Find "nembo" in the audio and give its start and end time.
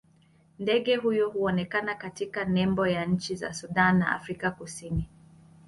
2.45-2.87